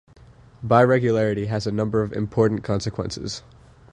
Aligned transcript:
Biregularity 0.65 1.45
has 1.45 1.67
a 1.67 1.71
number 1.71 2.01
of 2.01 2.11
important 2.11 2.63
consequences. 2.63 3.43